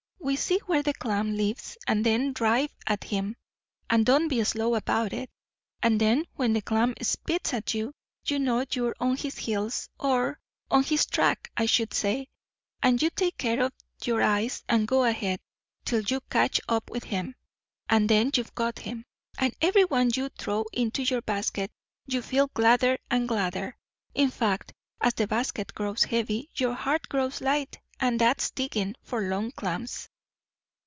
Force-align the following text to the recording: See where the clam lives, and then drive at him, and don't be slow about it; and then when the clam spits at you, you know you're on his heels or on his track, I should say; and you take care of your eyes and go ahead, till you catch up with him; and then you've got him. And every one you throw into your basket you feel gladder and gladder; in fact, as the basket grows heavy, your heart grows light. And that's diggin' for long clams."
See 0.35 0.59
where 0.67 0.81
the 0.83 0.93
clam 0.93 1.35
lives, 1.35 1.77
and 1.87 2.05
then 2.05 2.31
drive 2.31 2.69
at 2.87 3.03
him, 3.05 3.35
and 3.89 4.05
don't 4.05 4.27
be 4.29 4.41
slow 4.45 4.75
about 4.75 5.11
it; 5.13 5.29
and 5.83 5.99
then 5.99 6.23
when 6.35 6.53
the 6.53 6.61
clam 6.61 6.93
spits 7.01 7.53
at 7.53 7.73
you, 7.73 7.91
you 8.25 8.37
know 8.39 8.63
you're 8.71 8.95
on 9.01 9.17
his 9.17 9.37
heels 9.39 9.89
or 9.99 10.39
on 10.69 10.83
his 10.83 11.05
track, 11.07 11.51
I 11.57 11.65
should 11.65 11.93
say; 11.93 12.27
and 12.83 13.01
you 13.01 13.09
take 13.09 13.37
care 13.37 13.61
of 13.63 13.73
your 14.05 14.21
eyes 14.23 14.63
and 14.69 14.87
go 14.87 15.03
ahead, 15.05 15.41
till 15.85 15.99
you 16.01 16.21
catch 16.29 16.61
up 16.69 16.89
with 16.91 17.03
him; 17.05 17.35
and 17.89 18.07
then 18.07 18.31
you've 18.35 18.55
got 18.55 18.79
him. 18.79 19.05
And 19.39 19.53
every 19.59 19.83
one 19.85 20.11
you 20.15 20.29
throw 20.29 20.63
into 20.71 21.01
your 21.01 21.21
basket 21.21 21.71
you 22.05 22.21
feel 22.21 22.47
gladder 22.53 22.99
and 23.09 23.27
gladder; 23.27 23.75
in 24.15 24.29
fact, 24.31 24.71
as 25.01 25.13
the 25.15 25.27
basket 25.27 25.73
grows 25.73 26.03
heavy, 26.05 26.49
your 26.55 26.73
heart 26.75 27.09
grows 27.09 27.41
light. 27.41 27.79
And 27.99 28.17
that's 28.19 28.49
diggin' 28.49 28.95
for 29.03 29.21
long 29.27 29.51
clams." 29.51 30.07